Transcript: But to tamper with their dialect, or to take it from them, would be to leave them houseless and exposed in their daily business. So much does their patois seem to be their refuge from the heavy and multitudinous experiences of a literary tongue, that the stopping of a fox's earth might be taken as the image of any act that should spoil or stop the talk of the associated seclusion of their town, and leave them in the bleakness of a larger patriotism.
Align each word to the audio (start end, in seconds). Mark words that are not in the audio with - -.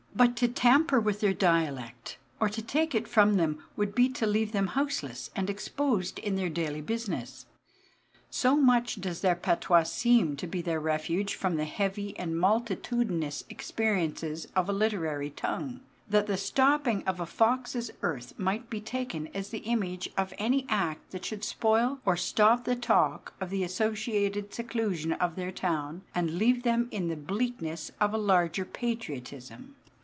But 0.13 0.35
to 0.37 0.47
tamper 0.49 0.99
with 0.99 1.21
their 1.21 1.33
dialect, 1.33 2.17
or 2.39 2.49
to 2.49 2.61
take 2.61 2.93
it 2.93 3.07
from 3.07 3.35
them, 3.37 3.63
would 3.77 3.95
be 3.95 4.07
to 4.09 4.27
leave 4.27 4.51
them 4.51 4.67
houseless 4.67 5.31
and 5.37 5.49
exposed 5.49 6.19
in 6.19 6.35
their 6.35 6.49
daily 6.49 6.81
business. 6.81 7.45
So 8.29 8.55
much 8.57 8.95
does 8.99 9.21
their 9.21 9.37
patois 9.37 9.83
seem 9.83 10.35
to 10.35 10.45
be 10.45 10.61
their 10.61 10.81
refuge 10.81 11.33
from 11.33 11.55
the 11.55 11.63
heavy 11.65 12.15
and 12.19 12.37
multitudinous 12.37 13.45
experiences 13.49 14.47
of 14.55 14.67
a 14.69 14.73
literary 14.73 15.29
tongue, 15.31 15.79
that 16.09 16.27
the 16.27 16.37
stopping 16.37 17.03
of 17.07 17.19
a 17.21 17.25
fox's 17.25 17.89
earth 18.03 18.37
might 18.37 18.69
be 18.69 18.81
taken 18.81 19.27
as 19.33 19.49
the 19.49 19.59
image 19.59 20.09
of 20.17 20.33
any 20.37 20.65
act 20.69 21.11
that 21.11 21.23
should 21.25 21.45
spoil 21.45 21.99
or 22.05 22.17
stop 22.17 22.65
the 22.65 22.75
talk 22.75 23.33
of 23.39 23.49
the 23.49 23.63
associated 23.63 24.53
seclusion 24.53 25.13
of 25.13 25.35
their 25.37 25.53
town, 25.53 26.01
and 26.13 26.31
leave 26.37 26.61
them 26.63 26.89
in 26.91 27.07
the 27.07 27.15
bleakness 27.17 27.91
of 28.01 28.13
a 28.13 28.17
larger 28.19 28.65
patriotism. 28.65 29.75